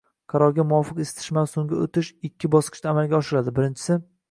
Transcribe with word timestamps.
Qarorga 0.31 0.63
muvofiq, 0.71 1.01
isitish 1.03 1.27
mavsumiga 1.39 1.83
o'tish 1.87 2.11
ikki 2.31 2.51
bosqichda 2.57 2.91
amalga 2.95 3.19
oshiriladi: 3.21 3.57
birinchi 3.61 4.03